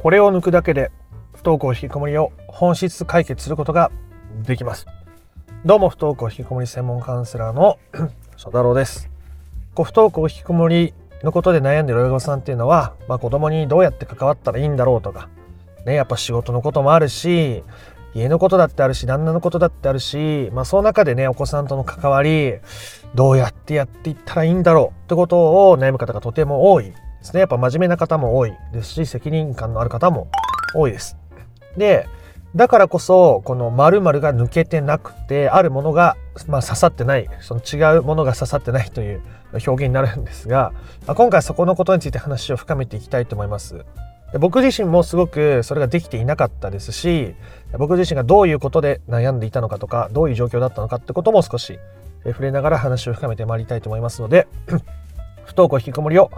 [0.00, 0.92] これを抜くだけで
[1.34, 3.90] 不登校引きこもりを本質解決することが
[4.46, 4.86] できます。
[5.64, 7.80] どうも不登校引きこもり専門カウンセラーの
[8.38, 9.10] 曽太郎です。
[9.74, 15.28] こう不登校引きこもりのことで悩んでる親御さんっていうのは、まあ、子供にどうやって関わったらいいんだろうとか
[15.84, 17.64] ねやっぱ仕事のこともあるし
[18.14, 22.54] 家のことだってあるし旦那のことだってあるし、まあ、その中でねお子さんとの関わり
[23.16, 26.92] どうやってやっていったらいいんだろうってことを悩む方がとても多い。
[27.20, 30.28] ですねやっぱ真面目な方も多いですし責任感のある方も
[30.74, 31.16] 多いです。
[31.76, 32.06] で
[32.54, 40.72] だからこそこの〇〇が抜けてなくてあるものが、まあ、刺さってないその違うものが刺さってないという表現になるんですが、
[41.06, 43.84] まあ、今回そこのことについて話を深めていきたいと思います。
[44.40, 47.34] 僕自身もすごくそれができていなかったですし
[47.78, 51.78] 僕自身がどういうことで悩んでいたのかとかどういう状況だったのかってことも少し
[52.24, 54.46] 触れながら話を深めてまいりたいと思いますので
[55.46, 56.30] 不登校引きこもりを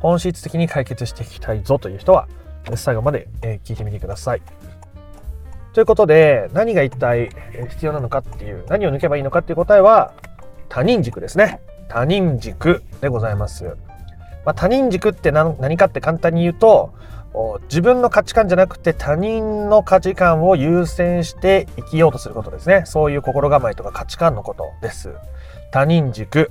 [0.00, 2.28] 本質的に解決していきたいぞという人は
[2.74, 3.28] 最後まで
[3.64, 4.42] 聞いてみてください。
[5.72, 7.30] ということで何が一体
[7.68, 10.14] 必要なのかっていう何を抜けばいいのかっていう答えは
[10.68, 11.60] 他人軸ですね。
[11.88, 13.76] 他人軸でございます。
[14.44, 16.94] まあ、他人軸って何かって簡単に言うと
[17.68, 22.82] 自分の価値観じゃなくて他人の価値観を優先して生きようとすることですね。
[22.86, 25.14] そういう心構えとか価値観のことです。
[25.72, 26.50] 他人軸。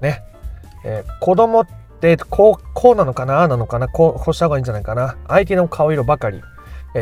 [0.00, 0.22] ね。
[0.84, 3.42] えー、子供ってこう、こうなのかな？
[3.42, 3.88] あなのかな？
[3.88, 5.16] こうこうした方がいいんじゃないかな？
[5.28, 6.42] 相手の顔色ばかり。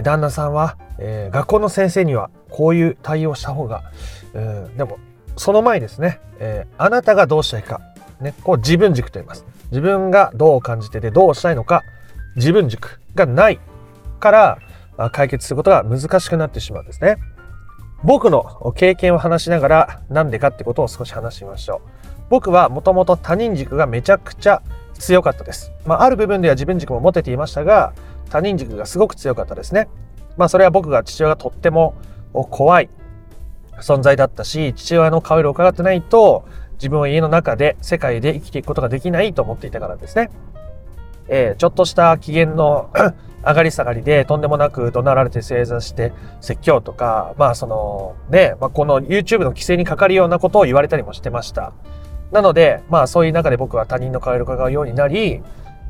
[0.02, 3.82] 旦那さんは、えー、学校の先生にはこういう対応した方が、
[4.32, 4.98] うん、でも、
[5.36, 7.80] その前ですね、えあなたがどうしたいか。
[8.20, 9.44] ね、こう自分軸と言います。
[9.70, 11.82] 自分がどう感じててどうしたいのか
[12.36, 13.58] 自分軸がない
[14.20, 14.58] から
[15.10, 17.16] 解決することが難しくなってしまうんですね。
[18.04, 21.88] 僕の経験を話しながらなんでかってことを少し話しましょう。
[22.30, 24.62] 僕はもともと他人軸がめちゃくちゃ
[24.94, 25.72] 強かったです。
[25.86, 27.92] まあ、ある部分では自分軸も持てていましたが、
[28.30, 29.88] 他人軸がすごく強かったですね。
[30.36, 31.94] まあ、それは僕が父親がとっても
[32.32, 32.88] 怖い
[33.80, 36.44] 存在だったし、父親の顔色を伺ってないと、
[36.74, 40.30] 自分は家の中で世界で生きていくことができないと思っていたからですね。
[41.28, 42.90] えー、ちょっとした機嫌の
[43.46, 51.72] 上がり下がりでとんでもなく怒鳴られて正座して説教とか、まあそのね、まあ、この YouTube の規制にかかるようなことを言われたりもしてました。
[52.34, 55.40] なので、まあそういう中で僕は他人の顔色を伺うようになり、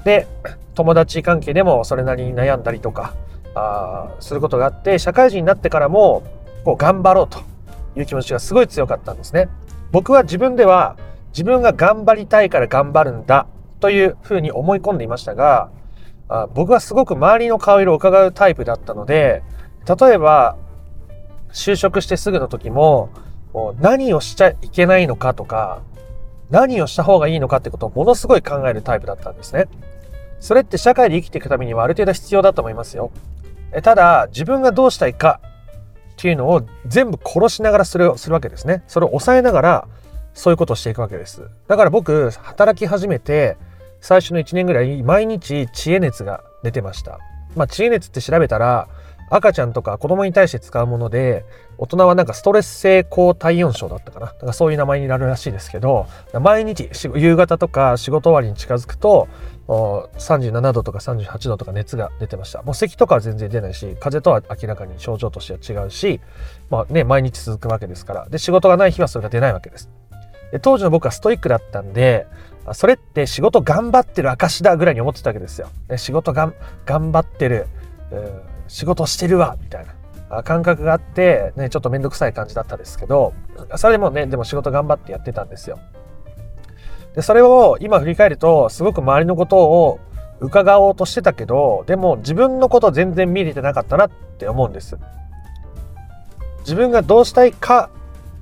[0.04, 0.28] で、
[0.74, 3.14] 友達関係でもそれなりに悩んだりとか、
[3.54, 6.22] あすることがあって、社会人になってからも、
[6.66, 7.38] こう頑張ろうと
[7.98, 9.48] いう気持ちがすごい強かったんですね。
[9.90, 10.96] 僕は自分では
[11.28, 13.46] 自分が頑張りたいから頑張るんだ
[13.80, 15.70] というふうに思い込んでいましたが、
[16.28, 19.42] あ僕はすごく周りの顔色を伺うタイプだったので、
[19.86, 20.56] 例えば、
[21.52, 23.08] 就職してすぐの時も、
[23.54, 25.80] も何をしちゃいけないのかとか、
[26.54, 29.66] 何をした方がいいのかってことをものすごい考えるタイプだったんですね。
[30.38, 33.10] それって社会で生きていくためにはある程度必要だと思いますよ。
[33.72, 35.40] えただ、自分がどうしたいか
[36.12, 38.84] っていうのを全部殺しながらそれをするわけですね。
[38.86, 39.88] それを抑えながら、
[40.32, 41.42] そういうことをしていくわけです。
[41.66, 43.56] だから僕、働き始めて、
[44.00, 47.18] 最初の1年ぐらい毎日知恵熱が出てました。
[47.56, 48.86] まあ、知恵熱って調べたら
[49.30, 51.44] 赤ちゃんとか子供に対して使うもので
[51.78, 54.26] 大人はなんかストレス性高体温症だったかな。
[54.26, 56.06] なんかそういう名前になるらしいですけど
[56.40, 59.28] 毎日夕方とか仕事終わりに近づくと
[59.66, 62.62] 37度とか38度とか熱が出てました。
[62.62, 66.20] もう咳とかは全然出ないし風邪とは明らかに症状としては違うし
[66.70, 68.28] まあね毎日続くわけですから。
[68.28, 69.90] で仕事がない日はそれが出ないわけです。
[70.52, 72.26] で当時の僕はストイックだったんで
[72.72, 75.68] それって仕事頑張ってる証だぐらいに思ってたわけですよ。
[75.96, 76.54] 仕事がん
[76.86, 77.66] 頑張ってる、
[78.68, 79.86] 仕事してるわみたい
[80.30, 83.34] な感覚があって、ね、ちょっとめんどくさい感じだったですけど、
[83.76, 85.78] それでもね、でも仕事頑張ってやってたんですよ。
[87.14, 90.00] で、それを今振り返ると、すごく周りのことを
[90.40, 94.98] 伺おうとしてたけど、でも自分のこと全然見れてなかったなって思うんです。
[96.60, 97.90] 自分がどうしたいか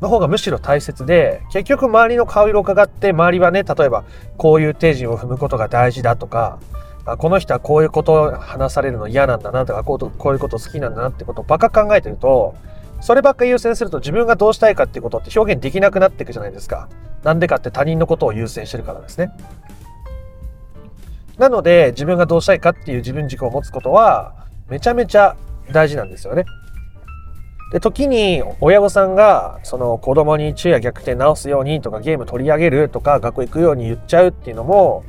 [0.01, 4.05] の方がむしろ大切で、結局周りの顔色を伺って、周りはね、例えば
[4.37, 6.59] こういう手順を踏むことが大事だとか、
[7.05, 12.55] あこの人はこういうことを話されるの嫌なんだなとかこうこういうこと好きなんだなってことをばっか考えてると
[13.01, 16.89] そればっか優先すると自分がどうしたいかっていうことって表現できなくなっていくじゃないですか。
[17.25, 19.33] なんでかって他人のことを優先してるからですね。
[21.39, 25.37] なので自分がどうしたいかっていう自分軸を持つことはめちゃめちゃ
[25.73, 26.45] 大事なんですよね。
[27.73, 35.05] で、時に親御さんが、その子供に昼夜逆転直すようにとかゲーム取り上げるとか学校行くように言っちゃうっていうのも、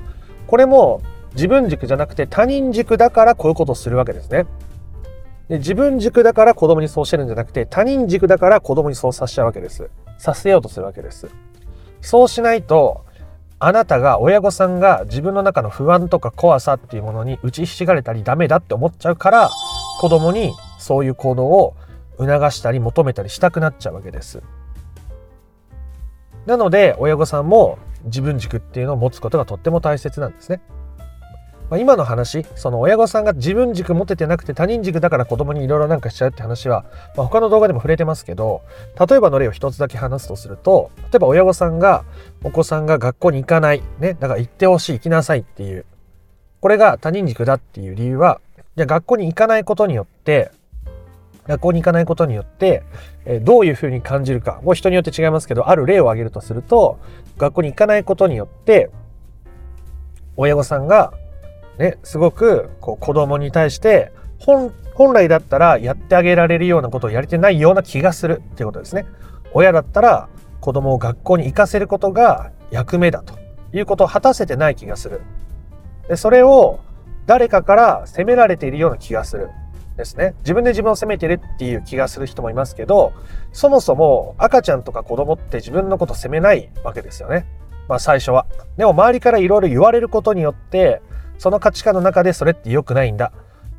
[0.47, 1.01] これも
[1.35, 4.45] 自分軸じゃなくて他人軸だからこういうことをするわけですね。
[5.49, 9.89] で自分軸だから子供にそうしてるんじゃなくて他人軸だから子供にそうさせちゃうわけです。
[10.17, 11.29] させようとするわけです。
[12.01, 13.05] そうしないと
[13.59, 19.49] あなたが親御さんが自分の中の不安とか怖さっていうものに打ちひしがれたりダメだって思っちゃうから
[19.99, 21.75] 子供にそういう行動を
[22.17, 24.41] 促したり求めたりしたくなっちゃうわけです。
[26.45, 30.61] なので親御さんも自分軸っていうのを持つことがとっても大切なんですね。
[31.69, 38.61] まあ、今の話その親御さんが自分軸持ててなくて他人軸だから子供にいろいろなんかしちゃうって話は、まあ、他の動画でも触れてますけど
[39.09, 42.05] 例えばの例を一つだけ話すとすると例えば親御さんが
[42.43, 45.85] お子さんが学校に行かないねだから行ってほしい行きなさいっていう
[46.59, 48.39] これが他人軸だっていう理由は
[48.75, 50.51] じゃあ学校に行かないことによって
[51.47, 52.83] 学校に行かないことによって、
[53.25, 56.99] えどういうふうに感じるかもう人によって違いますけどある例を挙げるとすると
[57.37, 58.89] 学校に行かないことによって
[60.35, 61.13] 親御さんが
[61.77, 69.05] ね、すごくこう子供に対して本本来だったらやってあげられるようなことをやれてないような気がするっていうことですね。
[69.53, 70.29] 親だったら
[70.61, 73.37] 子供を学校に行かせることが役目だと
[73.73, 75.21] いうことを果たせてない気がする。
[76.07, 76.79] でそれを
[77.25, 79.49] 誰かから責められているような気がする。
[79.97, 80.33] ですね。
[80.39, 83.13] 自分で自分を責めてるっていう気がする人もいますけど、
[83.51, 87.45] そもそも赤ちゃんとか子供って自分のこと責めないわけですよね。
[87.87, 88.47] まあ最初は。
[88.75, 91.01] でも周りからいろいろ言われることによって、
[91.37, 93.31] その価値観の中でそれって良くないんだ。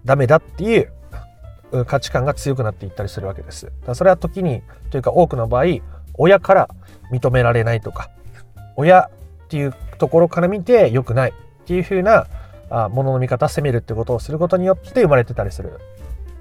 [0.05, 0.93] ダメだっていう
[1.87, 3.73] 価値観が強くなっていったりするわけです。
[3.87, 5.65] だそれは時にというか多くの場合
[6.15, 6.69] 親から
[7.11, 8.11] 認められないとか
[8.77, 9.11] 親
[9.45, 12.27] っていうところから見て良くないっていう風な
[12.91, 15.81] ものの見方責めるってことをすることによって生まれてたりする。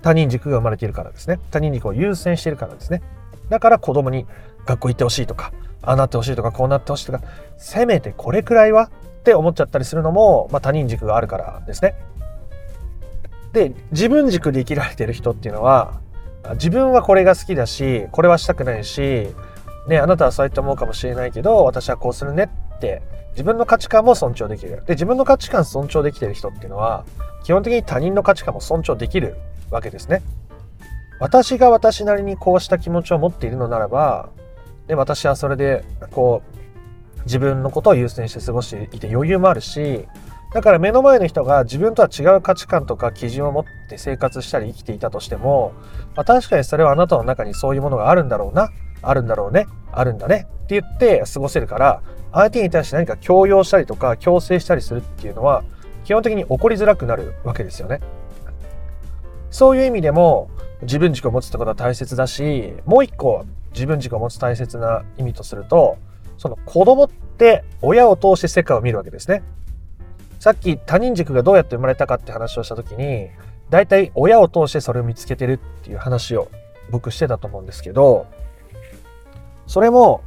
[0.02, 1.40] 他人軸が生まれているからですね。
[1.50, 3.02] 他人軸を優先しているからですね。
[3.50, 4.28] だから子供に
[4.66, 5.54] 学校行ってほしいとか
[5.84, 7.22] ああなってほしいとかこうなってほしいとか
[7.58, 8.90] せめてこれくらいは
[9.20, 11.96] って思っちゃったりするのも、まあ、他人軸があるからですね。
[13.54, 16.02] で自分軸で生きられてる人っていうのは
[16.54, 19.28] 自分はこれが好きだしこれはしたくないし、
[19.88, 23.02] ね、あなたはそうやって思うかもしれないけど私はこうするねって
[23.32, 24.84] 自分の価値観も尊重できる。
[24.86, 27.06] で自分の価値観尊重できてる人っていうのは
[27.44, 29.36] 基本的に他人の価値観も尊重できる
[29.70, 30.22] わけですね。
[31.20, 34.30] 私が私なりにこうした気持ちを持っているのならば
[34.88, 40.06] で私はそれでこう自分のことを優先して過ごしていて余裕もあるし
[40.54, 45.74] だから目の前の人が自分とは違う価値観とか基準を持って生活したり生きていたとしても、
[46.16, 48.70] まあ、確かにそれはあなたの中にそういうものがあるんだろうな
[49.02, 52.02] あるんだろうねあるんだねって言って過ごせるから
[52.32, 55.64] 相手に対して何か強要したりとか強制したりするっていうのは
[56.04, 58.02] 基本的に起こりづらくなるわけですよね。
[59.50, 60.50] そういう意味でも
[60.82, 65.98] 自分軸を持つってことは大切だしもう一個自分軸を持つ大切な意味とすると
[66.38, 69.44] その子供って親を通して世界を見るわけですね。
[70.40, 73.30] さっき他人軸がどうやって生まれたかって話をした時に
[73.70, 76.52] 大体親を通してそれを見つけてるっていう話を
[76.90, 78.28] 僕してたと思うんですけど
[79.68, 80.22] それも、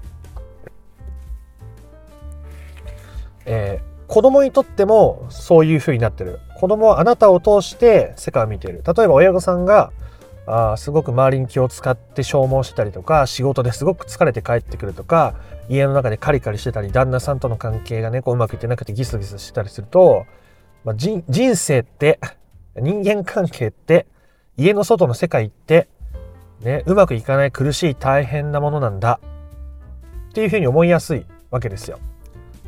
[3.44, 9.92] えー、子供にとってもそういう風になってる子供はあなたを通して世界を見ている例えば親御さんが
[10.46, 15.34] あすごく周りに気を使って消耗してたりとか仕事ですごく疲れて帰ってくるとか
[15.68, 20.24] 家の中でカリカリしてたり旦那さんとの関係がねこううまくいってなくてギスギスしてたりすると、
[20.84, 21.24] まあ、人
[21.56, 22.20] 生って
[22.76, 24.06] 人間関係って
[24.56, 25.88] 家の外の世界って
[26.60, 29.20] ねうまくいかない苦しい大変なものなんだ
[30.30, 31.98] っていうふうに思いやすいわけですよ。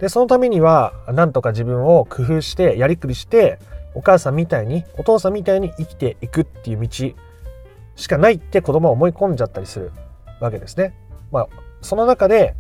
[0.01, 3.59] でそのためにはなんとか自分を工夫してやりくりして
[3.95, 6.89] お母さんみたいにお父さんみたいに生きていくっていう道
[7.99, 9.93] しかないって子供は思い込んじゃったりする
[10.41, 10.95] わけですね。
[11.33, 11.49] まあ、
[11.83, 12.55] その中で、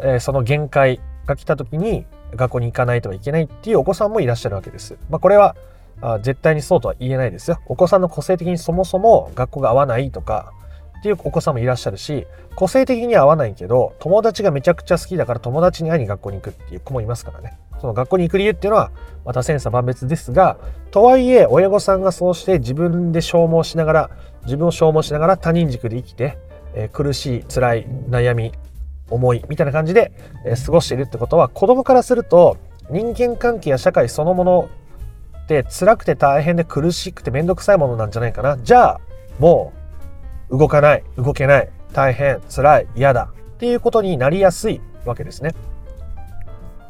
[0.00, 2.04] えー、その限界が来た時に
[2.34, 4.98] 学校に行かないといけないっていうお子さんもいらっしゃるわけです。
[5.08, 5.54] まあ、これは
[6.02, 7.60] あ絶対にそうとは言えないですよ。
[7.66, 10.52] お子さんの個性的にそもそも学校が合わないとか
[11.00, 17.58] っていうお子さんもいらっしゃるし個性的には合わないけど友達がめちゃくちゃ好きだから友達に会いに学校に行くっていう子もいますからね。
[17.80, 18.90] その学校に行く理由っていうのは
[19.24, 20.58] また千差万別ですが
[20.90, 24.10] とはいえ親御さんがそうして自分で消耗しながら
[24.44, 26.36] 自分を消耗しながら他人軸で生きて、
[26.74, 28.52] えー、苦しい辛い悩み
[29.08, 30.12] 思いみたいな感じで、
[30.44, 32.58] えー、過ごしているってことは子供からすると
[32.90, 34.68] 人間関係や社会そのもの
[35.44, 39.00] って辛くて大変で苦しくて面倒くさいものなんじゃないかなじゃあ
[39.38, 39.79] もう
[40.50, 45.54] 動かない動けない大変辛い嫌だっていうことになりやすいわけですね。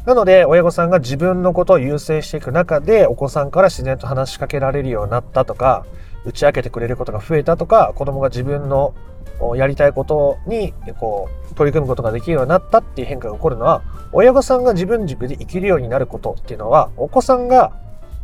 [0.06, 5.84] なので親御さんが自分のことを優先していく中でお子さんから自然と話しかけられるようになったとか
[6.24, 8.94] 打ち明けてくれることが増えたとか子供が自分の
[9.56, 17.72] やりたいことにこう取り組むことができるようになったっていう変化が起こるのは親御さんが自分軸で生きるようになることっていうのはお子さんが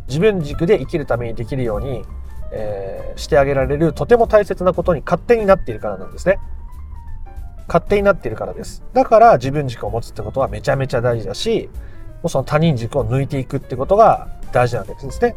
[0.09, 2.05] 自分軸で生きるためにできるように、
[2.53, 6.39] えー、してあげられるとても大切なことに勝手になっているからなんですね。
[7.69, 8.85] 勝手になっているからです。
[8.93, 11.69] だから自分軸を持つってことはめちゃめちゃ大事だし、
[12.23, 15.35] もうその他人軸を抜いていくってことが大事なわけですね。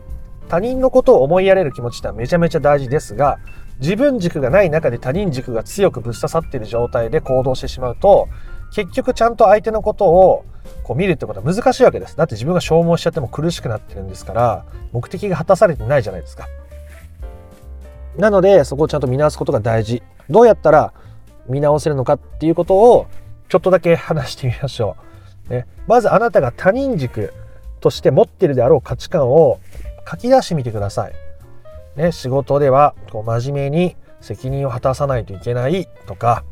[0.47, 3.39] 他人のことを思いやれる気持ちってのはめちゃめちゃ大事ですが、
[3.79, 8.27] 自分軸がない中で他人軸が強くぶっ刺さっている状態で行動してしまうと、
[8.73, 10.45] 結局ちゃんと相手のことを
[10.83, 12.15] こう見るってことは難しいわけです。
[12.17, 16.47] だって自分が消耗しちゃっても苦しくなってるんですから、目的が果たされてないじゃないですか。
[18.19, 20.03] なので、そこをちゃんと見直すことが大事。
[20.29, 20.93] どうやったら
[21.47, 23.07] 見直せるのかっていうことを
[23.47, 24.97] ちょっとだけ話してみましょ
[25.49, 25.53] う。
[25.53, 27.33] ね、まずあなたが他人軸
[27.79, 29.59] として持ってるであろう価値観を
[30.09, 31.13] 書き出してみてください。
[31.95, 36.43] ね、仕事ではこう真面目に責任を果たさないといけないとか、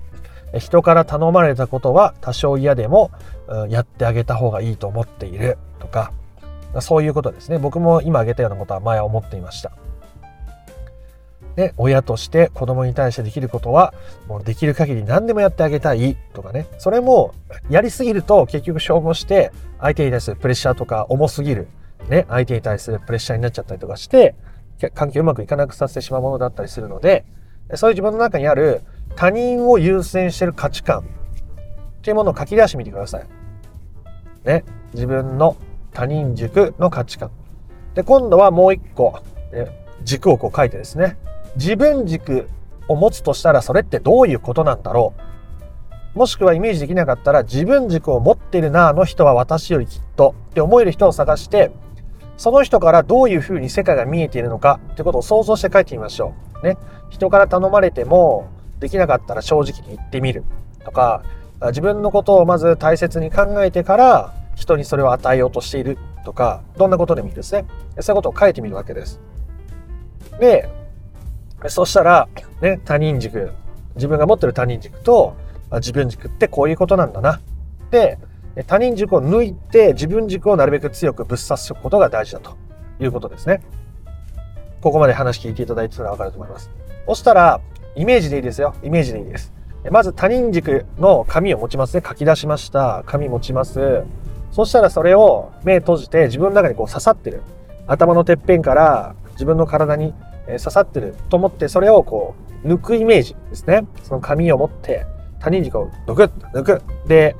[0.57, 3.11] 人から頼まれたことは多少嫌でも、
[3.49, 6.13] うん、やってあげた方がいいと思っているとか、
[6.79, 7.57] そういうことですね。
[7.57, 9.73] 僕も今挙げたようなことは前は思っていました。
[11.57, 13.93] ね、親として子供に対してできることは、
[14.27, 16.67] もうできる限り何でもやってあげたいとかね。
[16.77, 17.33] それも、
[17.67, 21.67] やりすぎると結局消耗して、相手に対するプレッシャーとか重すぎる、
[22.09, 24.35] ね、相手に対するプレッシャーになっちゃったりとかして、
[24.93, 27.25] 関係うまくいかなくさせてしまうものだったりするので、
[27.73, 28.81] そういう自分の中にある
[29.15, 31.03] 他人を優先してる価値観っ
[32.03, 33.25] ていうものを書き出してみてください。
[34.45, 34.63] ね。
[34.93, 35.57] 自分の
[35.91, 37.31] 他人軸の価値観。
[37.95, 39.19] で、今度はもう一個、
[39.51, 39.67] ね、
[40.03, 41.17] 軸をこう書いてですね。
[41.57, 42.49] 自分軸
[42.87, 45.13] を持つとしたらそれってどういうことなんだろ
[46.15, 51.71] うもしくはイメージできなかったら自分軸を持ってるなあの人は私よりきっとって思える人を探して
[52.37, 56.65] その人からどういうふうに世界が見えているのかってことを想像して書いてみましょう。
[56.65, 56.77] ね。
[57.09, 58.49] 人から頼まれても
[58.79, 60.43] できなかったら正直に言ってみる
[60.85, 61.23] とか
[61.67, 67.65] 自分のことをまず大切に考えてから人にそれを与えようとしているとかどんなことでもいいですね。
[68.01, 69.19] そういうことを書いてみるわけです。
[70.39, 70.69] で、
[71.69, 72.27] そしたら、
[72.61, 73.51] ね、他人軸、
[73.95, 75.35] 自分が持ってる他人軸と、
[75.73, 77.41] 自分軸ってこういうことなんだな。
[77.91, 78.17] で、
[78.65, 82.57] 他人軸を抜いて自分軸をなるべく強くぶっ刺すことが大事だと
[82.99, 83.61] いうことですね。
[84.81, 86.71] ここまで話聞いていただいてたらわかると思います。
[87.07, 87.61] そしたら、
[87.95, 88.75] イメージでいいですよ。
[88.83, 89.53] イメージでいいです。
[89.91, 92.03] まず他人軸の紙を持ちますね。
[92.05, 93.03] 書き出しました。
[93.05, 94.03] 紙持ちます。
[94.51, 97.41] そしたらそれを目閉じて自分の中にこう刺さってる。
[97.85, 100.13] 頭のてっぺんから自分の体に
[100.47, 103.85] 刺さってると思ってそれをこう抜くイメージですね。
[104.03, 105.05] その紙を持って
[105.39, 106.81] 他人軸を抜く、抜く。
[107.07, 107.35] で、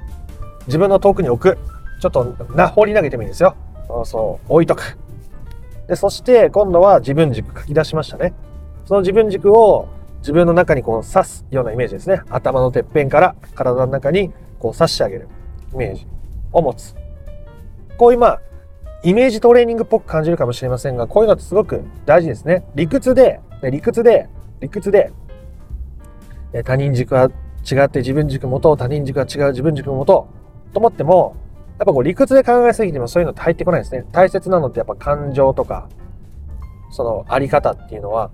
[0.68, 1.58] 自分の遠くに置く。
[2.00, 2.24] ちょっと
[2.56, 3.56] な、放り投げてもいいですよ。
[3.88, 4.98] そうそう、置いとく。
[5.88, 8.34] で、そして今度は自分軸書き出しましたね。
[8.86, 9.88] その自分軸を
[10.20, 12.22] 自分の中にこう刺すようなイメージですね。
[12.30, 15.28] 頭のてっぺんから体の中にこう刺してあげる
[15.74, 16.06] イメージ
[16.52, 16.96] を持つ。
[17.98, 18.42] こういうまあ、
[19.04, 22.64] イメージトレーニングっぽく感じるかもしれませんが、こういうのってすごく大事ですね。
[22.76, 24.28] 理屈で、理屈で、
[24.60, 25.12] 理屈で、
[26.66, 27.30] 他人軸は
[27.70, 30.28] 違って自分軸持と、他人軸は違う自分軸持と
[30.74, 31.36] と思っても、
[31.78, 34.04] やっぱこう理屈で考えすぎてもそういうのって入ってこないですね。
[34.12, 35.88] 大切なのってやっぱ感情とか、
[36.90, 38.32] そのあり方っていうのは、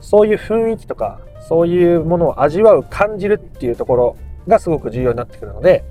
[0.00, 4.16] そういう雰囲気とか、そういうものを味わう、感じるっていうところ
[4.48, 5.84] がすごく重要になってくるので、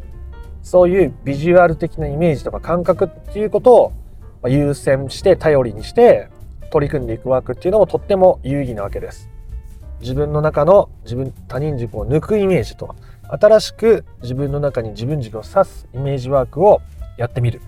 [0.63, 3.93] そういうビジュアル的なイメージとか感覚っていうこと
[4.43, 6.29] を優先して頼りにして
[6.71, 9.29] 取り組んでいくワークっていうのもとっても有意義なわけです。
[9.99, 12.95] 自分の中の自分他人軸を抜くイメージと
[13.29, 16.81] 新しく自分の中に自分軸を指すイメージワークを
[17.17, 17.61] やってみる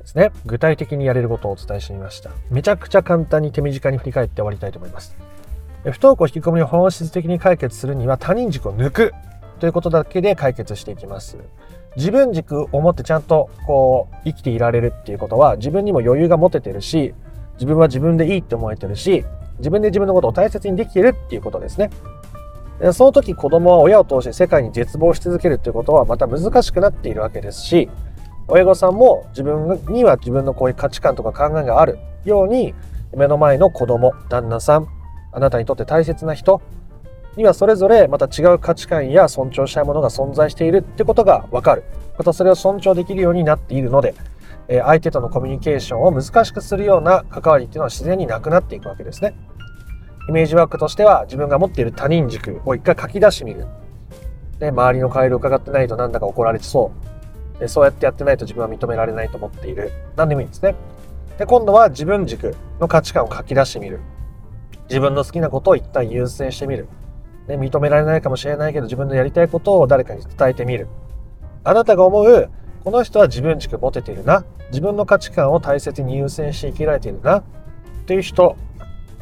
[0.00, 0.32] ですね。
[0.46, 2.30] 具体的にやれることをお伝えしてみました。
[2.50, 5.16] めちゃくちゃ簡単に手短に振り返って終わりたいと思います。
[5.82, 9.14] 不登校引き込みを本質的に解決するには他人軸を抜く
[9.60, 11.38] ということだけで解決していきます。
[11.96, 17.14] 自分軸を持ってちゃんとこう生きていられるっていうことは自分にも余裕が持ててるし
[17.54, 19.24] 自分は自分でいいって思えてるし
[19.58, 21.90] 自分で自分のことを大切にできてるっていうことですね。
[22.92, 27.90] その時子供は親を通して世界に絶望し続けるっていうことはまた難しくなっているわけですし
[28.48, 32.74] 親御さんも自分には自分のこういう価値観とか考えがあるように
[33.14, 34.86] 目の前の子供旦那さん
[35.30, 36.62] あなたにとって大切な人
[37.36, 41.84] にはそれぞれまた違う価値観や尊重したいものが存在しているってことがわかる。
[42.18, 44.14] またそれを尊重できるようになっているので、
[44.68, 49.34] 相手とのコミュニケーションを難しくするような関わりっていうのは自然になくなっていくわけですね。
[50.28, 53.66] イメージワークとしては自分が持っている他人軸を一回書き出してみる。
[54.58, 56.92] で、周りの顔色を伺ってないとなんだか怒られてそ
[57.56, 57.58] う。
[57.60, 59.90] でそうやってやってないと自分は認められないと思っている。
[60.16, 60.74] 何でもいいんですね。
[61.38, 64.00] で、今度は自分軸の価値観を書き出してみる。
[64.88, 66.88] 自分の好きなことを一旦優先してみる。
[67.48, 70.88] ね、認められないかもしれないけど自分のやりたいことを誰かに伝えてみる。
[71.64, 72.50] あなたが思う、
[72.84, 74.44] この人は自分軸持てているな。
[74.70, 77.38] 自分の価値観を大切に優先して生きられているな。
[77.38, 77.42] っ
[78.06, 78.56] ていう人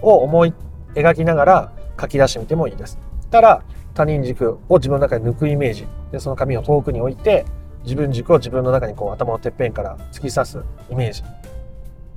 [0.01, 0.55] を思い
[0.95, 2.99] 描きながら書き出してみてもいいです。
[3.31, 3.63] たら
[3.95, 5.87] 他人軸を自分の中で抜くイメージ。
[6.13, 7.45] で、その紙を遠くに置いて、
[7.83, 10.59] 自分軸を自分の中にこう頭のてっぺんから突き刺す
[10.91, 11.23] イメージ。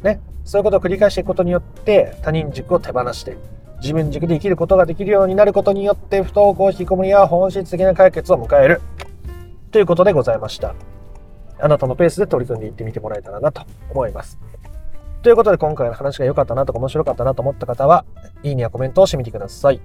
[0.03, 0.20] ね。
[0.43, 3.39] そういうことを繰り返していくことによって他人軸を手放していく
[3.81, 8.81] 自分軸で生きることができるようになることによって不登校引きこもりは本質的な解決を迎える。
[9.71, 10.75] ということでございました。
[11.59, 14.38] あなたのペースで取り組んでいってみてもらえたらなと思います。
[15.23, 18.05] ということで今回の話が良かったなとか面白かったなと思った方は、
[18.43, 19.81] いいねやコメントをしてみてください。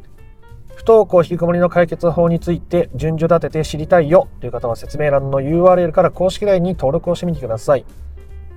[0.75, 7.87] 不登校引きこもりの解決法について順序立てて知りたいよという方は説明欄の URL から公式 LINE に登録をしてみてください。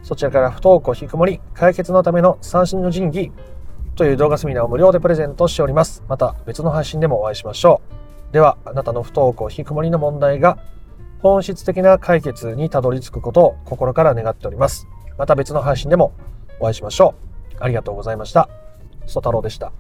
[0.04, 3.32] そちらから不登校引きこもり解決のための三振の神器
[4.00, 6.06] という動画セミナーを無料でプレゼントしております。
[6.08, 7.82] また別の配信でもお会いしましょ
[8.30, 8.34] う。
[8.34, 10.58] では、あなたの不登校引きこもりの問題が
[11.22, 14.88] 本質的な解決にたどり着くことを心から願っております。
[15.18, 16.14] また別の配信でも
[16.62, 17.14] お会いしましょ
[17.52, 17.58] う。
[17.60, 18.48] ありがとうございました。
[19.06, 19.74] ソ太郎でした。